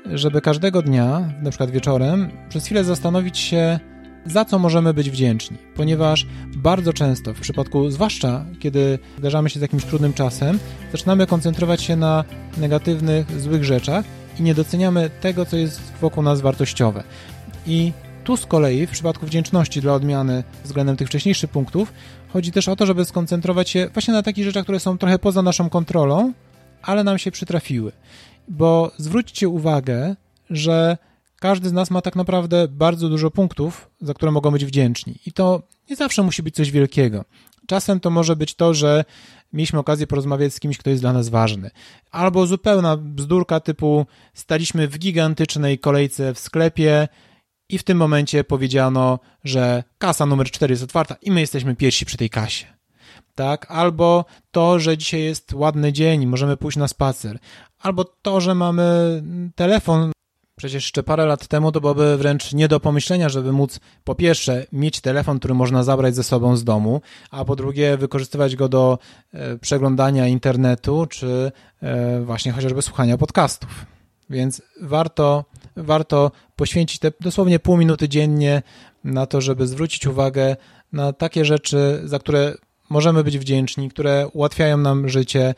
żeby 0.06 0.40
każdego 0.40 0.82
dnia, 0.82 1.32
na 1.42 1.50
przykład 1.50 1.70
wieczorem, 1.70 2.30
przez 2.48 2.64
chwilę 2.64 2.84
zastanowić 2.84 3.38
się, 3.38 3.80
za 4.28 4.44
co 4.44 4.58
możemy 4.58 4.94
być 4.94 5.10
wdzięczni, 5.10 5.56
ponieważ 5.74 6.26
bardzo 6.56 6.92
często, 6.92 7.34
w 7.34 7.40
przypadku 7.40 7.90
zwłaszcza 7.90 8.44
kiedy 8.60 8.98
zdarzamy 9.18 9.50
się 9.50 9.58
z 9.58 9.62
jakimś 9.62 9.84
trudnym 9.84 10.12
czasem, 10.12 10.58
zaczynamy 10.92 11.26
koncentrować 11.26 11.82
się 11.82 11.96
na 11.96 12.24
negatywnych, 12.56 13.40
złych 13.40 13.64
rzeczach 13.64 14.04
i 14.38 14.42
nie 14.42 14.54
doceniamy 14.54 15.10
tego, 15.20 15.46
co 15.46 15.56
jest 15.56 15.80
wokół 16.00 16.22
nas 16.22 16.40
wartościowe. 16.40 17.04
I 17.66 17.92
tu 18.24 18.36
z 18.36 18.46
kolei, 18.46 18.86
w 18.86 18.90
przypadku 18.90 19.26
wdzięczności 19.26 19.80
dla 19.80 19.94
odmiany 19.94 20.44
względem 20.64 20.96
tych 20.96 21.08
wcześniejszych 21.08 21.50
punktów, 21.50 21.92
chodzi 22.32 22.52
też 22.52 22.68
o 22.68 22.76
to, 22.76 22.86
żeby 22.86 23.04
skoncentrować 23.04 23.70
się 23.70 23.88
właśnie 23.92 24.14
na 24.14 24.22
takich 24.22 24.44
rzeczach, 24.44 24.62
które 24.62 24.80
są 24.80 24.98
trochę 24.98 25.18
poza 25.18 25.42
naszą 25.42 25.70
kontrolą, 25.70 26.32
ale 26.82 27.04
nam 27.04 27.18
się 27.18 27.30
przytrafiły. 27.30 27.92
Bo 28.48 28.92
zwróćcie 28.96 29.48
uwagę, 29.48 30.16
że 30.50 30.96
każdy 31.40 31.68
z 31.68 31.72
nas 31.72 31.90
ma 31.90 32.02
tak 32.02 32.16
naprawdę 32.16 32.68
bardzo 32.68 33.08
dużo 33.08 33.30
punktów, 33.30 33.90
za 34.00 34.14
które 34.14 34.32
mogą 34.32 34.50
być 34.50 34.64
wdzięczni. 34.64 35.14
I 35.26 35.32
to 35.32 35.62
nie 35.90 35.96
zawsze 35.96 36.22
musi 36.22 36.42
być 36.42 36.54
coś 36.54 36.70
wielkiego. 36.70 37.24
Czasem 37.66 38.00
to 38.00 38.10
może 38.10 38.36
być 38.36 38.54
to, 38.54 38.74
że 38.74 39.04
mieliśmy 39.52 39.78
okazję 39.78 40.06
porozmawiać 40.06 40.54
z 40.54 40.60
kimś, 40.60 40.78
kto 40.78 40.90
jest 40.90 41.02
dla 41.02 41.12
nas 41.12 41.28
ważny. 41.28 41.70
Albo 42.10 42.46
zupełna 42.46 42.96
bzdurka 42.96 43.60
typu 43.60 44.06
staliśmy 44.34 44.88
w 44.88 44.98
gigantycznej 44.98 45.78
kolejce 45.78 46.34
w 46.34 46.38
sklepie 46.38 47.08
i 47.68 47.78
w 47.78 47.82
tym 47.82 47.98
momencie 47.98 48.44
powiedziano, 48.44 49.18
że 49.44 49.84
kasa 49.98 50.26
numer 50.26 50.50
4 50.50 50.72
jest 50.72 50.82
otwarta 50.82 51.16
i 51.22 51.30
my 51.30 51.40
jesteśmy 51.40 51.76
pierwsi 51.76 52.06
przy 52.06 52.16
tej 52.16 52.30
kasie. 52.30 52.66
Tak? 53.34 53.70
Albo 53.70 54.24
to, 54.50 54.78
że 54.78 54.98
dzisiaj 54.98 55.22
jest 55.22 55.52
ładny 55.52 55.92
dzień, 55.92 56.26
możemy 56.26 56.56
pójść 56.56 56.76
na 56.78 56.88
spacer. 56.88 57.38
Albo 57.78 58.04
to, 58.04 58.40
że 58.40 58.54
mamy 58.54 59.22
telefon 59.54 60.12
Przecież 60.58 60.74
jeszcze 60.74 61.02
parę 61.02 61.26
lat 61.26 61.46
temu 61.46 61.72
to 61.72 61.80
byłoby 61.80 62.16
wręcz 62.16 62.52
nie 62.52 62.68
do 62.68 62.80
pomyślenia, 62.80 63.28
żeby 63.28 63.52
móc 63.52 63.80
po 64.04 64.14
pierwsze 64.14 64.66
mieć 64.72 65.00
telefon, 65.00 65.38
który 65.38 65.54
można 65.54 65.82
zabrać 65.82 66.14
ze 66.14 66.22
sobą 66.22 66.56
z 66.56 66.64
domu, 66.64 67.00
a 67.30 67.44
po 67.44 67.56
drugie 67.56 67.96
wykorzystywać 67.96 68.56
go 68.56 68.68
do 68.68 68.98
e, 69.32 69.58
przeglądania 69.58 70.26
internetu, 70.26 71.06
czy 71.06 71.52
e, 71.82 72.20
właśnie 72.20 72.52
chociażby 72.52 72.82
słuchania 72.82 73.18
podcastów. 73.18 73.86
Więc 74.30 74.62
warto, 74.80 75.44
warto 75.76 76.30
poświęcić 76.56 76.98
te 76.98 77.12
dosłownie 77.20 77.58
pół 77.58 77.76
minuty 77.76 78.08
dziennie 78.08 78.62
na 79.04 79.26
to, 79.26 79.40
żeby 79.40 79.66
zwrócić 79.66 80.06
uwagę 80.06 80.56
na 80.92 81.12
takie 81.12 81.44
rzeczy, 81.44 82.00
za 82.04 82.18
które 82.18 82.54
możemy 82.90 83.24
być 83.24 83.38
wdzięczni, 83.38 83.90
które 83.90 84.28
ułatwiają 84.28 84.76
nam 84.78 85.08
życie, 85.08 85.54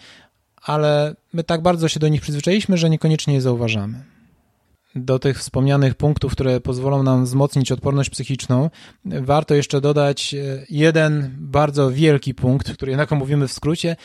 ale 0.63 1.17
my 1.33 1.45
tak 1.45 1.63
bardzo 1.63 1.89
się 1.89 2.01
do 2.01 2.09
nich 2.09 2.21
przyzwyczailiśmy, 2.21 2.77
że 2.79 2.91
niekoniecznie 2.91 3.35
je 3.35 3.41
zauważamy. 3.41 4.20
Do 4.95 5.19
tych 5.19 5.39
wspomnianych 5.39 5.95
punktów, 5.95 6.33
które 6.33 6.61
pozwolą 6.61 7.03
nam 7.03 7.25
wzmocnić 7.25 7.73
odporność 7.73 8.11
psychiczną, 8.11 8.71
warto 9.05 9.55
jeszcze 9.55 9.81
dodać 9.81 10.35
e, 10.35 10.65
jeden 10.71 11.35
bardzo 11.39 11.91
wielki 11.91 12.35
punkt, 12.35 12.73
który 12.73 12.93
jednak 12.93 13.13
omówimy 13.13 13.49
w 13.49 13.53
skrócie, 13.53 13.97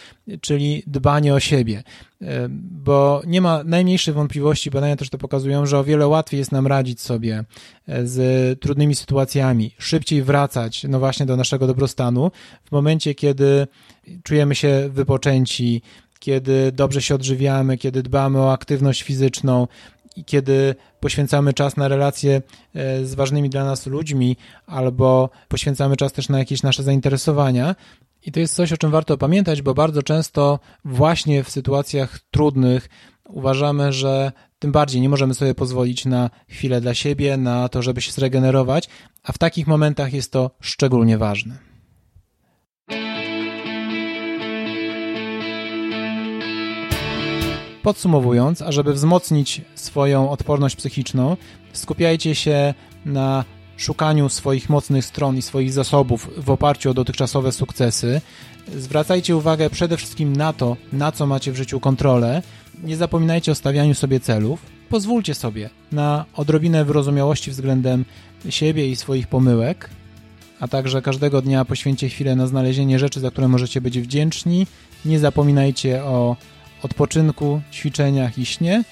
czyli 0.42 0.84
dbanie 0.88 1.34
o 1.34 1.40
siebie. 1.40 1.84
E, 2.22 2.48
bo 2.60 3.22
nie 3.28 3.42
ma 3.42 3.64
najmniejszych 3.64 4.16
wątpliwości, 4.16 4.72
badania 4.72 4.96
też 4.96 5.10
to 5.10 5.18
pokazują, 5.18 5.66
że 5.66 5.80
o 5.80 5.84
wiele 5.84 6.08
łatwiej 6.08 6.38
jest 6.38 6.52
nam 6.52 6.68
radzić 6.68 7.02
sobie 7.02 7.44
e, 7.88 8.08
z 8.08 8.60
trudnymi 8.60 8.96
sytuacjami, 8.96 9.76
szybciej 9.78 10.24
wracać, 10.24 10.86
no 10.90 11.00
właśnie, 11.00 11.26
do 11.26 11.36
naszego 11.36 11.68
dobrostanu 11.68 12.32
w 12.64 12.72
momencie, 12.72 13.16
kiedy 13.16 13.68
czujemy 14.24 14.56
się 14.56 14.90
wypoczęci, 14.92 15.82
kiedy 16.20 16.72
dobrze 16.72 17.02
się 17.02 17.16
odżywiamy, 17.16 17.78
kiedy 17.78 18.04
dbamy 18.04 18.40
o 18.40 18.54
aktywność 18.54 19.04
fizyczną, 19.04 19.68
i 20.16 20.26
kiedy 20.26 20.76
poświęcamy 21.00 21.54
czas 21.54 21.78
na 21.78 21.88
relacje 21.88 22.42
e, 22.76 23.06
z 23.06 23.16
ważnymi 23.16 23.50
dla 23.50 23.66
nas 23.66 23.88
ludźmi, 23.88 24.38
albo 24.68 25.30
poświęcamy 25.48 25.98
czas 25.98 26.14
też 26.14 26.30
na 26.30 26.40
jakieś 26.40 26.64
nasze 26.64 26.84
zainteresowania. 26.84 27.76
I 28.26 28.32
to 28.32 28.40
jest 28.40 28.56
coś, 28.56 28.74
o 28.74 28.78
czym 28.78 28.92
warto 28.92 29.18
pamiętać, 29.18 29.62
bo 29.62 29.74
bardzo 29.74 30.04
często 30.04 30.60
właśnie 30.86 31.44
w 31.44 31.50
sytuacjach 31.50 32.20
trudnych 32.32 32.90
uważamy, 33.30 33.94
że 33.94 34.32
tym 34.60 34.72
bardziej 34.72 35.02
nie 35.02 35.10
możemy 35.10 35.34
sobie 35.34 35.56
pozwolić 35.56 36.06
na 36.06 36.30
chwilę 36.50 36.82
dla 36.82 36.94
siebie, 36.94 37.38
na 37.38 37.70
to, 37.70 37.82
żeby 37.82 38.02
się 38.02 38.12
zregenerować, 38.12 38.90
a 39.24 39.32
w 39.32 39.38
takich 39.38 39.68
momentach 39.68 40.14
jest 40.14 40.32
to 40.32 40.52
szczególnie 40.62 41.18
ważne. 41.18 41.75
Podsumowując, 47.86 48.62
ażeby 48.62 48.94
wzmocnić 48.94 49.62
swoją 49.76 50.32
odporność 50.32 50.76
psychiczną, 50.76 51.38
skupiajcie 51.74 52.36
się 52.36 52.74
na 53.06 53.46
szukaniu 53.78 54.30
swoich 54.30 54.70
mocnych 54.70 55.06
stron 55.06 55.38
i 55.38 55.42
swoich 55.42 55.74
zasobów 55.74 56.30
w 56.38 56.50
oparciu 56.50 56.90
o 56.90 56.94
dotychczasowe 56.94 57.52
sukcesy. 57.52 58.22
Zwracajcie 58.78 59.36
uwagę 59.36 59.70
przede 59.70 59.98
wszystkim 59.98 60.36
na 60.36 60.54
to, 60.54 60.78
na 60.94 61.12
co 61.12 61.26
macie 61.26 61.52
w 61.52 61.56
życiu 61.56 61.80
kontrolę. 61.80 62.42
Nie 62.84 62.98
zapominajcie 62.98 63.52
o 63.52 63.56
stawianiu 63.56 63.94
sobie 63.94 64.20
celów. 64.20 64.60
Pozwólcie 64.90 65.36
sobie 65.36 65.70
na 65.92 66.26
odrobinę 66.36 66.86
wyrozumiałości 66.86 67.52
względem 67.52 68.06
siebie 68.50 68.90
i 68.90 68.96
swoich 68.96 69.28
pomyłek, 69.28 69.90
a 70.60 70.68
także 70.68 71.02
każdego 71.02 71.42
dnia 71.42 71.66
poświęćcie 71.66 72.10
chwilę 72.10 72.36
na 72.36 72.48
znalezienie 72.48 73.00
rzeczy, 73.00 73.20
za 73.20 73.32
które 73.32 73.48
możecie 73.48 73.82
być 73.82 74.00
wdzięczni. 74.00 74.68
Nie 75.06 75.20
zapominajcie 75.20 76.04
o 76.04 76.36
odpoczynku, 76.84 77.62
ćwiczeniach 77.72 78.38
i 78.38 78.46
śnie. 78.46 78.84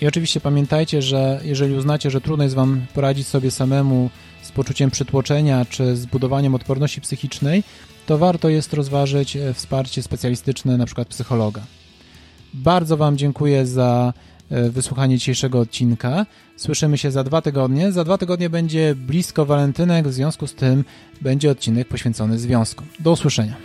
I 0.00 0.06
oczywiście 0.06 0.40
pamiętajcie, 0.40 1.02
że 1.02 1.40
jeżeli 1.44 1.74
uznacie, 1.74 2.10
że 2.10 2.20
trudno 2.20 2.44
jest 2.44 2.56
Wam 2.56 2.86
poradzić 2.94 3.26
sobie 3.26 3.50
samemu 3.50 4.10
z 4.42 4.52
poczuciem 4.52 4.90
przytłoczenia 4.90 5.64
czy 5.64 5.96
z 5.96 6.06
budowaniem 6.06 6.54
odporności 6.54 7.00
psychicznej, 7.00 7.62
to 8.06 8.18
warto 8.18 8.48
jest 8.48 8.74
rozważyć 8.74 9.36
e, 9.36 9.54
wsparcie 9.54 10.02
specjalistyczne, 10.02 10.76
na 10.76 10.86
przykład 10.86 11.08
psychologa. 11.08 11.62
Bardzo 12.54 12.96
Wam 12.96 13.16
dziękuję 13.16 13.66
za 13.66 14.12
e, 14.50 14.70
wysłuchanie 14.70 15.18
dzisiejszego 15.18 15.60
odcinka. 15.60 16.26
Słyszymy 16.56 16.98
się 16.98 17.10
za 17.10 17.24
dwa 17.24 17.42
tygodnie. 17.42 17.92
Za 17.92 18.04
dwa 18.04 18.18
tygodnie 18.18 18.50
będzie 18.50 18.94
blisko 18.94 19.46
walentynek, 19.46 20.08
w 20.08 20.12
związku 20.12 20.46
z 20.46 20.54
tym 20.54 20.84
będzie 21.20 21.50
odcinek 21.50 21.88
poświęcony 21.88 22.38
związkom. 22.38 22.86
Do 23.00 23.12
usłyszenia. 23.12 23.56